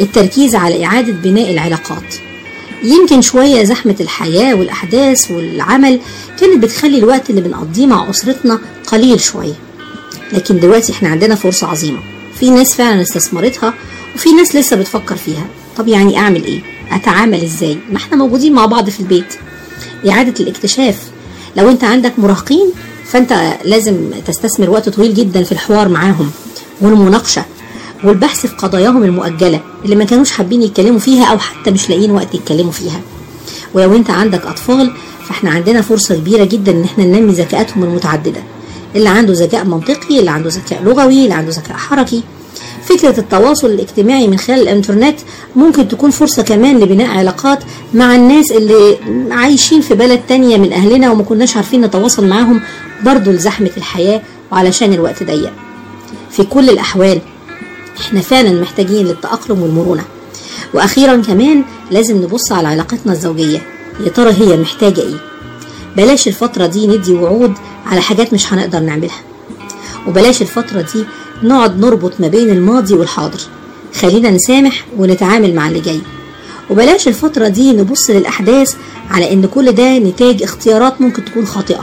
[0.00, 2.14] التركيز على إعادة بناء العلاقات.
[2.82, 6.00] يمكن شوية زحمة الحياة والأحداث والعمل
[6.40, 9.54] كانت بتخلي الوقت اللي بنقضيه مع أسرتنا قليل شوية.
[10.32, 11.98] لكن دلوقتي إحنا عندنا فرصة عظيمة.
[12.40, 13.74] في ناس فعلا استثمرتها
[14.14, 15.46] وفي ناس لسه بتفكر فيها.
[15.76, 16.60] طب يعني أعمل إيه؟
[16.92, 19.34] أتعامل إزاي؟ ما إحنا موجودين مع بعض في البيت.
[20.08, 20.96] إعادة الاكتشاف
[21.56, 22.70] لو أنت عندك مراهقين
[23.04, 26.30] فأنت لازم تستثمر وقت طويل جدا في الحوار معاهم
[26.80, 27.44] والمناقشة
[28.04, 32.34] والبحث في قضاياهم المؤجلة اللي ما كانوش حابين يتكلموا فيها أو حتى مش لاقيين وقت
[32.34, 33.00] يتكلموا فيها.
[33.74, 34.92] ولو انت عندك أطفال
[35.28, 38.42] فاحنا عندنا فرصة كبيرة جدا إن إحنا ننمي ذكاءاتهم المتعددة.
[38.96, 42.22] اللي عنده ذكاء منطقي اللي عنده ذكاء لغوي اللي عنده ذكاء حركي
[42.84, 45.18] فكرة التواصل الاجتماعي من خلال الإنترنت
[45.56, 47.58] ممكن تكون فرصة كمان لبناء علاقات
[47.94, 48.96] مع الناس اللي
[49.30, 52.60] عايشين في بلد تانية من أهلنا وما كناش عارفين نتواصل معاهم
[53.04, 55.52] برضو لزحمة الحياة وعلشان الوقت ضيق.
[56.30, 57.20] في كل الأحوال
[58.00, 60.04] إحنا فعلا محتاجين للتأقلم والمرونة.
[60.74, 63.62] وأخيرا كمان لازم نبص على علاقتنا الزوجية.
[64.04, 65.16] يا ترى هي محتاجة إيه؟
[65.96, 67.52] بلاش الفترة دي ندي وعود
[67.86, 69.20] على حاجات مش هنقدر نعملها.
[70.08, 71.04] وبلاش الفترة دي
[71.42, 73.40] نقعد نربط ما بين الماضي والحاضر.
[74.00, 76.00] خلينا نسامح ونتعامل مع اللي جاي.
[76.70, 78.74] وبلاش الفترة دي نبص للأحداث
[79.10, 81.80] على إن كل ده نتاج اختيارات ممكن تكون خاطئة.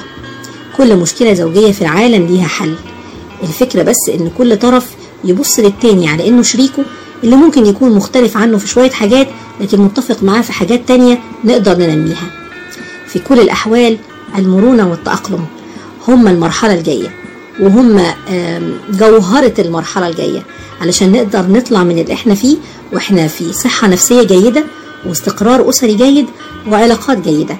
[0.77, 2.75] كل مشكلة زوجية في العالم ليها حل.
[3.43, 4.87] الفكرة بس إن كل طرف
[5.23, 6.83] يبص للتاني على إنه شريكه
[7.23, 9.27] اللي ممكن يكون مختلف عنه في شوية حاجات
[9.61, 12.31] لكن متفق معاه في حاجات تانية نقدر ننميها.
[13.07, 13.97] في كل الأحوال
[14.37, 15.45] المرونة والتأقلم
[16.07, 17.18] هما المرحلة الجاية.
[17.61, 18.01] وهم
[18.93, 20.43] جوهرة المرحلة الجاية
[20.81, 22.57] علشان نقدر نطلع من اللي إحنا فيه
[22.93, 24.63] وإحنا في صحة نفسية جيدة
[25.05, 26.25] واستقرار أسري جيد
[26.67, 27.57] وعلاقات جيدة.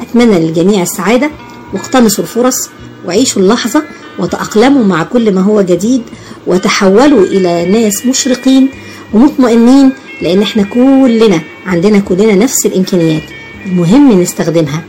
[0.00, 1.30] أتمنى للجميع السعادة
[1.72, 2.68] واقتنصوا الفرص
[3.06, 3.82] وعيشوا اللحظة
[4.18, 6.02] وتأقلموا مع كل ما هو جديد
[6.46, 8.68] وتحولوا إلى ناس مشرقين
[9.14, 13.22] ومطمئنين لأن إحنا كلنا عندنا كلنا نفس الإمكانيات
[13.66, 14.82] المهم نستخدمها.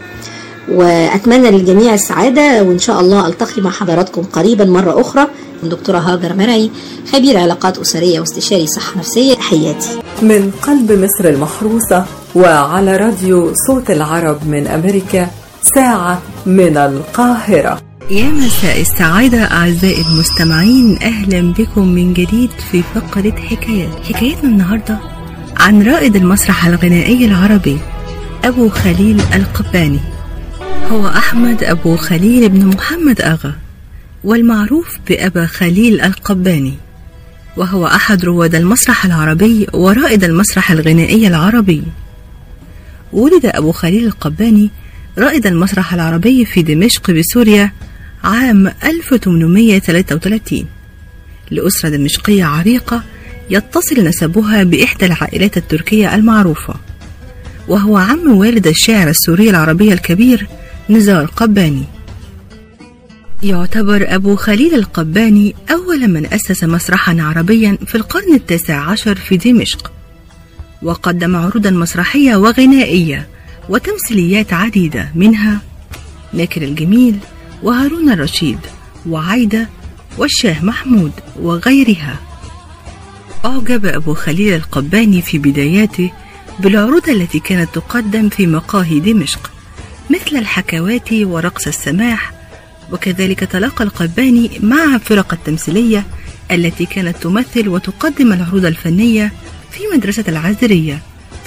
[0.71, 5.27] وأتمنى للجميع السعادة وإن شاء الله ألتقي مع حضراتكم قريبا مرة أخرى.
[5.63, 6.71] دكتورة هاجر مرعي
[7.13, 9.33] خبير علاقات أسرية واستشاري صحة نفسية.
[9.33, 15.27] تحياتي من قلب مصر المحروسة وعلى راديو صوت العرب من أمريكا
[15.75, 17.81] ساعة من القاهرة.
[18.11, 24.05] يا مساء السعادة أعزائي المستمعين أهلا بكم من جديد في فقرة حكايات.
[24.05, 24.99] حكايتنا النهاردة
[25.57, 27.77] عن رائد المسرح الغنائي العربي
[28.45, 29.99] أبو خليل القباني.
[30.91, 33.55] هو أحمد أبو خليل بن محمد أغا
[34.23, 36.73] والمعروف بأبا خليل القباني
[37.57, 41.83] وهو أحد رواد المسرح العربي ورائد المسرح الغنائي العربي.
[43.13, 44.69] ولد أبو خليل القباني
[45.17, 47.71] رائد المسرح العربي في دمشق بسوريا
[48.23, 50.65] عام 1833
[51.51, 53.03] لأسرة دمشقية عريقة
[53.49, 56.73] يتصل نسبها بإحدى العائلات التركية المعروفة
[57.67, 60.47] وهو عم والد الشاعر السوري العربي الكبير
[60.89, 61.83] نزار قباني
[63.43, 69.91] يعتبر أبو خليل القباني أول من أسس مسرحا عربيا في القرن التاسع عشر في دمشق.
[70.81, 73.27] وقدم عروضا مسرحية وغنائية
[73.69, 75.61] وتمثيليات عديدة منها
[76.33, 77.17] ناكر الجميل
[77.63, 78.59] وهارون الرشيد
[79.09, 79.69] وعايدة
[80.17, 82.19] والشاه محمود وغيرها.
[83.45, 86.11] أعجب أبو خليل القباني في بداياته
[86.59, 89.52] بالعروض التي كانت تقدم في مقاهي دمشق.
[90.09, 92.33] مثل الحكوات ورقص السماح
[92.91, 96.05] وكذلك تلاقى القباني مع فرق التمثيلية
[96.51, 99.31] التي كانت تمثل وتقدم العروض الفنية
[99.71, 100.99] في مدرسة العذرية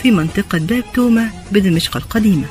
[0.03, 2.47] في منطقة باب توما بدمشق القديمة.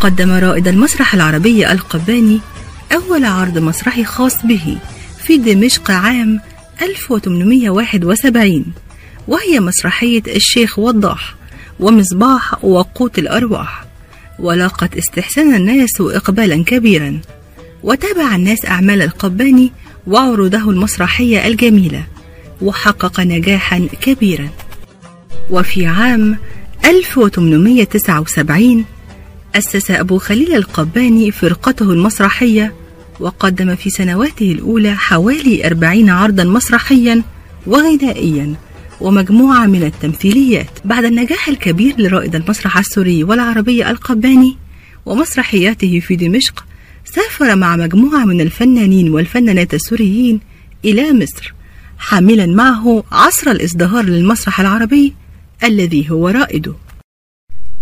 [0.00, 2.40] قدم رائد المسرح العربي القباني
[2.92, 4.78] أول عرض مسرحي خاص به
[5.24, 6.40] في دمشق عام
[6.82, 8.64] 1871
[9.28, 11.34] وهي مسرحية الشيخ وضاح
[11.80, 13.87] ومصباح وقوت الأرواح.
[14.38, 17.20] ولاقت استحسان الناس وإقبالا كبيرا.
[17.82, 19.72] وتابع الناس أعمال القباني
[20.06, 22.04] وعروضه المسرحية الجميلة
[22.62, 24.48] وحقق نجاحا كبيرا.
[25.50, 26.38] وفي عام
[26.84, 28.84] 1879
[29.54, 32.74] أسس أبو خليل القباني فرقته المسرحية
[33.20, 37.22] وقدم في سنواته الأولى حوالي أربعين عرضا مسرحيا
[37.66, 38.54] وغنائيا.
[39.00, 40.70] ومجموعة من التمثيليات.
[40.84, 44.56] بعد النجاح الكبير لرائد المسرح السوري والعربي القباني
[45.06, 46.64] ومسرحياته في دمشق
[47.04, 50.40] سافر مع مجموعة من الفنانين والفنانات السوريين
[50.84, 51.54] إلى مصر
[51.98, 55.14] حاملا معه عصر الإزدهار للمسرح العربي
[55.64, 56.74] الذي هو رائده.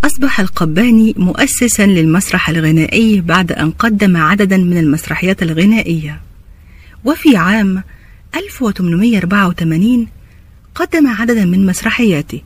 [0.05, 6.21] أصبح القباني مؤسسا للمسرح الغنائي بعد أن قدم عددا من المسرحيات الغنائية.
[7.05, 7.83] وفي عام
[8.35, 10.09] 1884
[10.77, 12.41] قدم عددا من مسرحياته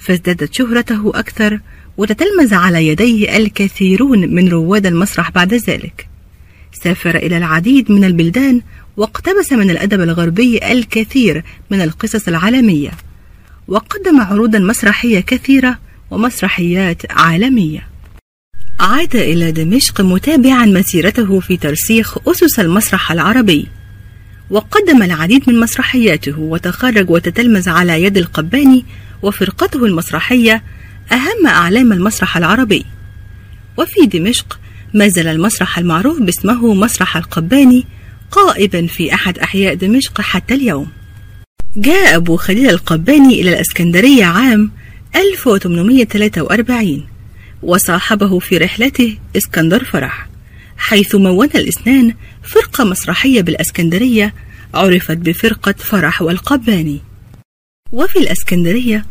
[0.00, 1.60] فازدادت شهرته أكثر
[1.96, 6.08] وتتلمذ على يديه الكثيرون من رواد المسرح بعد ذلك.
[6.84, 8.62] سافر إلى العديد من البلدان
[8.96, 12.90] واقتبس من الأدب الغربي الكثير من القصص العالمية
[13.68, 15.78] وقدم عروضا مسرحية كثيرة
[16.10, 17.88] ومسرحيات عالمية.
[18.80, 23.66] عاد إلى دمشق متابعا مسيرته في ترسيخ أسس المسرح العربي.
[24.50, 28.84] وقدم العديد من مسرحياته وتخرج وتتلمذ على يد القباني
[29.22, 30.62] وفرقته المسرحية
[31.12, 32.84] أهم أعلام المسرح العربي.
[33.76, 34.58] وفي دمشق
[34.94, 37.86] ما زال المسرح المعروف باسمه مسرح القباني
[38.30, 40.88] قائبا في أحد أحياء دمشق حتى اليوم.
[41.76, 44.70] جاء أبو خليل القباني إلى الأسكندرية عام
[45.16, 47.06] 1843
[47.62, 50.28] وصاحبه في رحلته إسكندر فرح.
[50.76, 54.34] حيث مون الاثنان فرقة مسرحية بالأسكندرية
[54.74, 57.00] عرفت بفرقة فرح والقباني.
[57.92, 59.06] وفي الأسكندرية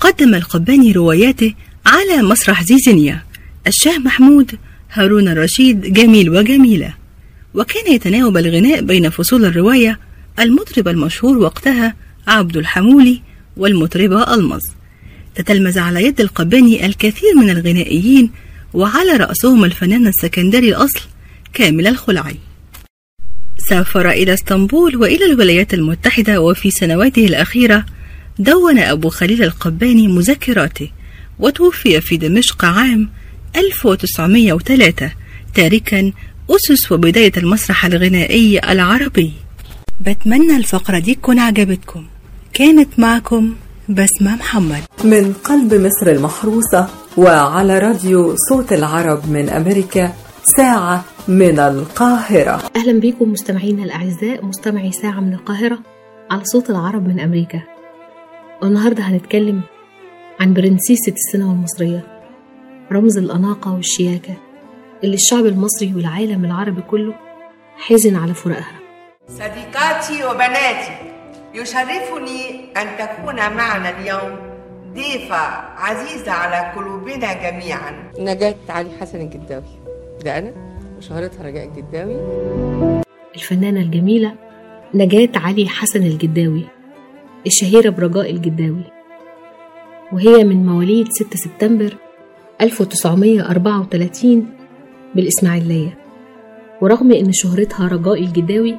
[0.00, 1.54] قدم القباني رواياته
[1.86, 3.22] على مسرح زيزينيا
[3.66, 4.58] الشاه محمود
[4.92, 6.94] هارون الرشيد جميل وجميلة.
[7.54, 9.98] وكان يتناوب الغناء بين فصول الرواية
[10.40, 11.94] المطرب المشهور وقتها
[12.26, 13.22] عبد الحمولي
[13.56, 14.62] والمطربة ألمظ
[15.34, 18.30] تتلمذ على يد القباني الكثير من الغنائيين
[18.74, 21.00] وعلى رأسهم الفنان السكندري الأصل
[21.52, 22.36] كامل الخلعي.
[23.68, 27.86] سافر إلى إسطنبول وإلى الولايات المتحدة وفي سنواته الأخيرة
[28.38, 30.90] دون أبو خليل القباني مذكراته
[31.38, 33.08] وتوفي في دمشق عام
[33.56, 35.10] 1903
[35.54, 36.12] تاركا
[36.50, 39.32] أسس وبداية المسرح الغنائي العربي.
[40.00, 42.06] بتمنى الفقرة دي تكون عجبتكم.
[42.52, 43.54] كانت معكم
[43.88, 44.82] بسمة محمد.
[45.04, 52.62] من قلب مصر المحروسة وعلى راديو صوت العرب من أمريكا ساعة من القاهرة.
[52.76, 55.78] أهلا بكم مستمعينا الأعزاء مستمعي ساعة من القاهرة
[56.30, 57.62] على صوت العرب من أمريكا.
[58.62, 59.60] والنهاردة هنتكلم
[60.40, 62.22] عن برنسيسة السينما المصرية
[62.92, 64.34] رمز الأناقة والشياكة
[65.04, 67.14] اللي الشعب المصري والعالم العربي كله
[67.76, 68.80] حزن على فراقها.
[69.28, 70.92] صديقاتي وبناتي
[71.54, 74.49] يشرفني أن تكون معنا اليوم.
[74.94, 75.36] ضيفة
[75.76, 78.12] عزيزة على قلوبنا جميعا.
[78.18, 79.64] نجاة علي حسن الجداوي.
[80.24, 80.52] ده أنا
[80.98, 82.16] وشهرتها رجاء الجداوي.
[83.34, 84.34] الفنانة الجميلة
[84.94, 86.64] نجاة علي حسن الجداوي
[87.46, 88.84] الشهيرة برجاء الجداوي.
[90.12, 91.96] وهي من مواليد 6 سبتمبر
[92.60, 94.46] 1934
[95.14, 95.98] بالإسماعيلية.
[96.80, 98.76] ورغم إن شهرتها رجاء الجداوي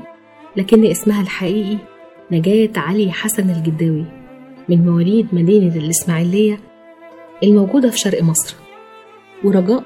[0.58, 1.78] لكن اسمها الحقيقي
[2.32, 4.21] نجاة علي حسن الجداوي.
[4.72, 6.60] من مواليد مدينة الإسماعيلية
[7.44, 8.56] الموجودة في شرق مصر
[9.44, 9.84] ورجاء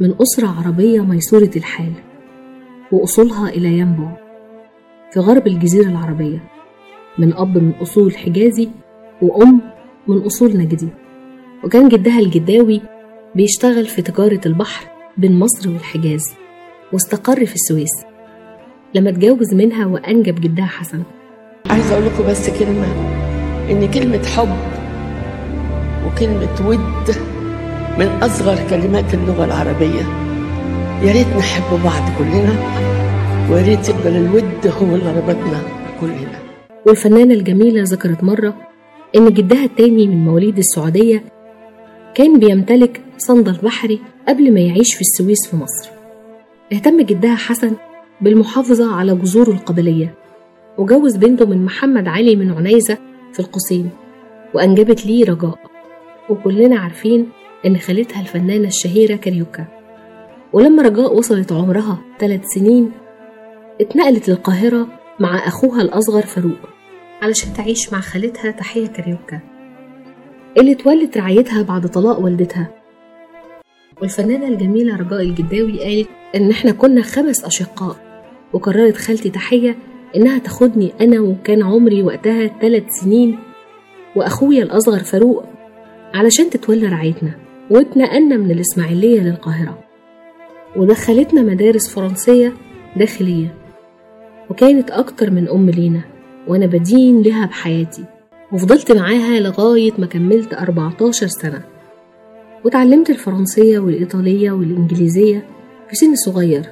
[0.00, 1.92] من أسرة عربية ميسورة الحال
[2.92, 4.16] وأصولها إلى ينبع
[5.12, 6.44] في غرب الجزيرة العربية
[7.18, 8.68] من أب من أصول حجازي
[9.22, 9.60] وأم
[10.08, 10.88] من أصول نجدي
[11.64, 12.80] وكان جدها الجداوي
[13.34, 16.24] بيشتغل في تجارة البحر بين مصر والحجاز
[16.92, 17.90] واستقر في السويس
[18.94, 21.02] لما اتجوز منها وأنجب جدها حسن.
[21.70, 23.23] عايزة أقول لكم بس كلمة.
[23.70, 24.56] إن كلمة حب
[26.06, 27.16] وكلمة ود
[27.98, 30.02] من أصغر كلمات اللغة العربية.
[31.02, 32.54] يا ريت نحب بعض كلنا
[33.50, 35.62] ويا ريت يفضل الود هو اللي ربطنا
[36.00, 36.38] كلنا.
[36.86, 38.54] والفنانة الجميلة ذكرت مرة
[39.16, 41.24] إن جدها التاني من مواليد السعودية
[42.14, 45.90] كان بيمتلك صندل بحري قبل ما يعيش في السويس في مصر.
[46.72, 47.72] اهتم جدها حسن
[48.20, 50.14] بالمحافظة على جذوره القبلية
[50.78, 52.98] وجوز بنته من محمد علي من عنيزة
[53.34, 53.90] في القصيم
[54.54, 55.58] وأنجبت ليه رجاء
[56.30, 57.28] وكلنا عارفين
[57.66, 59.66] إن خالتها الفنانة الشهيرة كاريوكا.
[60.52, 62.92] ولما رجاء وصلت عمرها ثلاث سنين
[63.80, 64.88] اتنقلت للقاهرة
[65.20, 66.58] مع أخوها الأصغر فاروق
[67.22, 69.40] علشان تعيش مع خالتها تحية كاريوكا
[70.58, 72.70] اللي تولت رعايتها بعد طلاق والدتها.
[74.02, 77.96] والفنانة الجميلة رجاء الجداوي قالت إن إحنا كنا خمس أشقاء
[78.52, 79.76] وقررت خالتي تحية
[80.16, 83.38] إنها تاخدني أنا وكان عمري وقتها ثلاث سنين
[84.16, 85.44] وأخويا الأصغر فاروق
[86.14, 87.30] علشان تتولى رعايتنا
[87.70, 89.78] واتنقلنا من الإسماعيلية للقاهرة
[90.76, 92.52] ودخلتنا مدارس فرنسية
[92.96, 93.54] داخلية
[94.50, 96.00] وكانت أكتر من أم لينا
[96.48, 98.04] وأنا بدين لها بحياتي
[98.52, 101.62] وفضلت معاها لغاية ما كملت 14 سنة
[102.64, 105.46] وتعلمت الفرنسية والإيطالية والإنجليزية
[105.88, 106.62] في سن صغير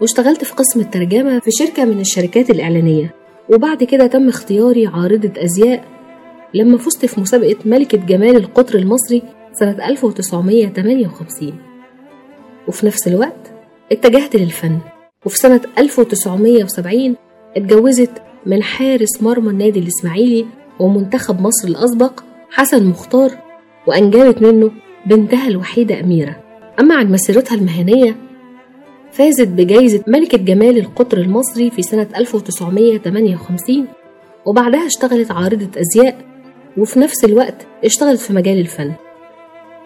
[0.00, 3.14] واشتغلت في قسم الترجمة في شركة من الشركات الإعلانية.
[3.54, 5.84] وبعد كده تم اختياري عارضة أزياء
[6.54, 9.22] لما فزت في مسابقة ملكة جمال القطر المصري
[9.60, 11.52] سنة 1958
[12.68, 13.52] وفي نفس الوقت
[13.92, 14.78] اتجهت للفن.
[15.26, 17.16] وفي سنة 1970
[17.56, 18.10] اتجوزت
[18.46, 20.46] من حارس مرمى النادي الإسماعيلي
[20.80, 22.20] ومنتخب مصر الأسبق
[22.50, 23.30] حسن مختار
[23.86, 24.70] وأنجبت منه
[25.06, 26.36] بنتها الوحيدة أميرة.
[26.80, 28.16] أما عن مسيرتها المهنية
[29.14, 33.86] فازت بجائزة ملكة جمال القطر المصري في سنة 1958
[34.46, 36.16] وبعدها اشتغلت عارضة أزياء
[36.78, 38.92] وفي نفس الوقت اشتغلت في مجال الفن.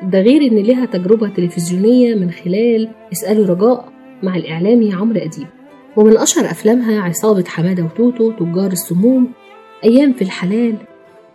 [0.03, 3.89] ده غير إن لها تجربة تلفزيونية من خلال إسألوا رجاء
[4.23, 5.47] مع الإعلامي عمرو أديب.
[5.97, 9.33] ومن أشهر أفلامها عصابة حمادة وتوتو تجار السموم
[9.85, 10.75] أيام في الحلال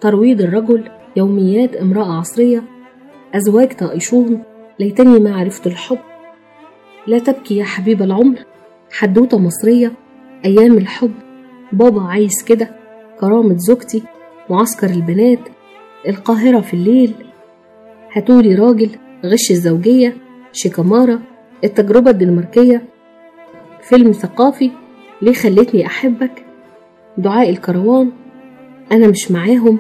[0.02, 0.84] ترويض الرجل
[1.16, 2.64] يوميات امرأة عصرية
[3.36, 4.44] أزواج طائشون
[4.80, 6.13] ليتني ما عرفت الحب.
[7.08, 8.40] لا تبكي يا حبيب العمر.
[8.92, 9.92] حدوتة مصرية
[10.46, 11.12] أيام الحب
[11.72, 12.76] بابا عايز كده
[13.20, 14.04] كرامة زوجتي
[14.50, 15.40] معسكر البنات
[16.08, 17.14] القاهرة في الليل.
[18.12, 18.90] هاتولي راجل
[19.26, 20.18] غش الزوجية
[20.52, 21.20] شيكامارا
[21.64, 22.84] التجربة الدنماركية.
[23.82, 24.72] فيلم ثقافي
[25.22, 26.46] ليه خلتني أحبك.
[27.18, 28.12] دعاء الكروان
[28.92, 29.80] أنا مش معاهم.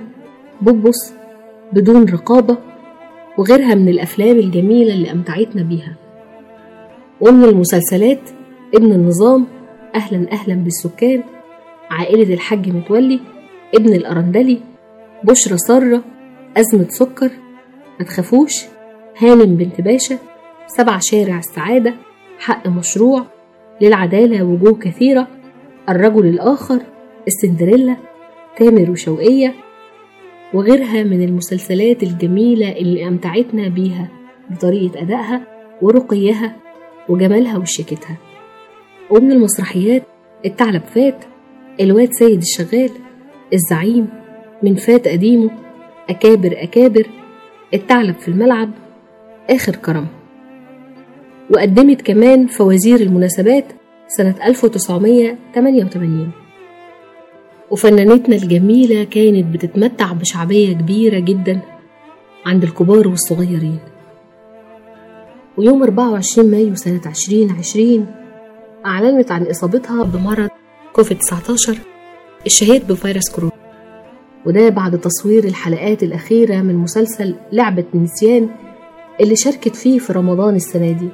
[0.61, 1.13] بوبوس
[1.73, 2.57] بدون رقابة
[3.37, 6.02] وغيرها من الأفلام الجميلة اللي أمتعتنا بيها.
[7.23, 8.29] ومن المسلسلات
[8.75, 9.47] ابن النظام
[9.95, 11.23] أهلا أهلا بالسكان
[11.91, 13.19] عائلة الحاج متولي
[13.75, 14.59] ابن الأرندلي
[15.23, 16.01] بشرى سرة
[16.57, 17.31] أزمة سكر
[17.99, 18.53] ما تخافوش
[19.17, 20.17] هانم بنت باشا
[20.67, 21.93] سبع شارع السعادة
[22.39, 23.25] حق مشروع
[23.81, 25.27] للعدالة وجوه كثيرة
[25.89, 26.79] الرجل الآخر
[27.27, 27.97] السندريلا
[28.57, 29.53] تامر وشوقية
[30.53, 34.07] وغيرها من المسلسلات الجميلة اللي أمتعتنا بيها
[34.49, 35.41] بطريقة أدائها
[35.81, 36.62] ورقيها
[37.09, 38.17] وجمالها وشيكتها.
[39.09, 40.03] ومن المسرحيات
[40.45, 41.25] الثعلب فات
[41.81, 42.89] الواد سيد الشغال
[43.53, 44.07] الزعيم
[44.63, 45.49] من فات قديمه
[46.09, 47.05] أكابر أكابر
[47.73, 48.69] الثعلب في الملعب
[49.49, 50.07] آخر كرم.
[51.51, 53.65] وقدمت كمان فوازير المناسبات
[54.07, 56.31] سنة 1988
[57.71, 61.59] وفنانتنا الجميلة كانت بتتمتع بشعبية كبيرة جدا
[62.45, 63.79] عند الكبار والصغيرين.
[65.57, 68.05] ويوم 24 مايو سنة 2020
[68.85, 70.49] أعلنت عن إصابتها بمرض
[70.93, 71.77] كوفيد 19
[72.45, 73.53] الشهير بفيروس كورونا.
[74.45, 78.49] وده بعد تصوير الحلقات الأخيرة من مسلسل لعبة نسيان
[79.21, 81.09] اللي شاركت فيه في رمضان السنة دي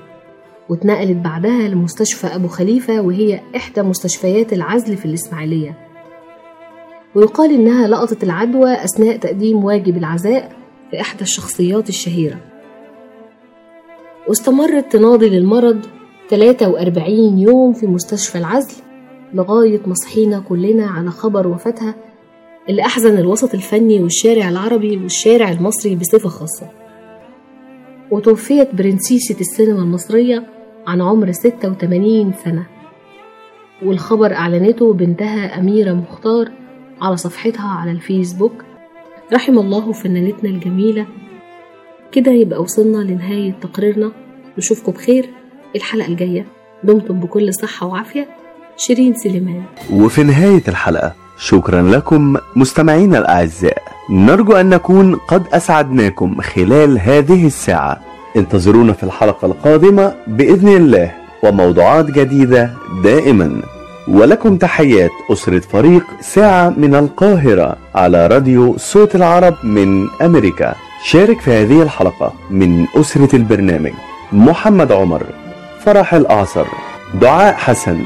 [0.70, 5.78] واتنقلت بعدها لمستشفى أبو خليفة وهي إحدى مستشفيات العزل في الإسماعيلية.
[7.16, 10.52] ويقال إنها لقطت العدوى أثناء تقديم واجب العزاء
[10.92, 12.38] في إحدى الشخصيات الشهيرة.
[14.30, 15.86] واستمرت تناضل المرض
[16.30, 18.84] 43 يوم في مستشفى العزل
[19.34, 21.96] لغاية ما صحينا كلنا على خبر وفاتها
[22.70, 26.70] اللي أحزن الوسط الفني والشارع العربي والشارع المصري بصفة خاصة.
[28.12, 30.48] وتوفيت برنسيسة السينما المصرية
[30.88, 32.66] عن عمر 86 سنة.
[33.86, 36.52] والخبر أعلنته بنتها أميرة مختار
[37.02, 38.64] على صفحتها على الفيسبوك.
[39.34, 41.06] رحم الله فنانتنا الجميلة
[42.12, 44.12] كده يبقى وصلنا لنهاية تقريرنا.
[44.58, 45.30] نشوفكم بخير
[45.76, 46.46] الحلقة الجاية.
[46.84, 48.28] دمتم بكل صحة وعافية.
[48.78, 49.64] شيرين سليمان.
[49.94, 53.84] وفي نهاية الحلقة شكرا لكم مستمعينا الأعزاء.
[54.10, 58.02] نرجو أن نكون قد أسعدناكم خلال هذه الساعة.
[58.38, 61.12] انتظرونا في الحلقة القادمة بإذن الله
[61.44, 63.62] وموضوعات جديدة دائما.
[64.08, 70.76] ولكم تحيات أسرة فريق ساعة من القاهرة على راديو صوت العرب من أمريكا.
[71.04, 73.92] شارك في هذه الحلقة من أسرة البرنامج
[74.32, 75.24] محمد عمر
[75.80, 76.66] فرح الأعصر
[77.22, 78.00] دعاء حسن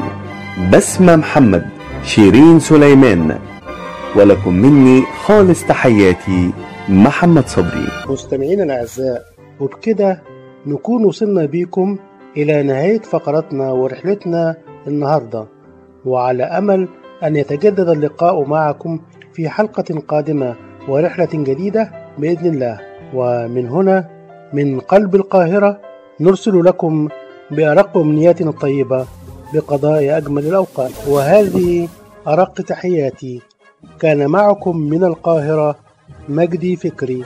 [0.73, 1.65] بسمة محمد
[2.03, 3.39] شيرين سليمان
[4.15, 6.51] ولكم مني خالص تحياتي
[6.89, 7.87] محمد صبري.
[8.09, 9.23] مستمعينا الأعزاء
[9.59, 10.21] وبكده
[10.65, 11.97] نكون وصلنا بيكم
[12.37, 14.55] إلى نهاية فقرتنا ورحلتنا
[14.87, 15.45] النهاردة
[16.05, 16.87] وعلى أمل
[17.23, 18.99] أن يتجدد اللقاء معكم
[19.33, 20.55] في حلقة قادمة
[20.87, 22.79] ورحلة جديدة بإذن الله.
[23.13, 24.09] ومن هنا
[24.53, 25.81] من قلب القاهرة
[26.19, 27.07] نرسل لكم
[27.51, 29.05] بأرق أمنياتنا الطيبة
[29.53, 30.91] بقضاء أجمل الأوقات.
[31.07, 31.87] وهذه
[32.27, 33.41] أرق تحياتي.
[33.99, 35.75] كان معكم من القاهرة
[36.29, 37.23] مجدي فكري.